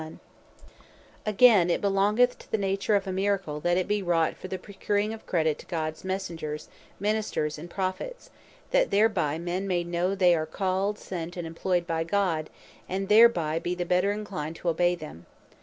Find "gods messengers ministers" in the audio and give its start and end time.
5.67-7.59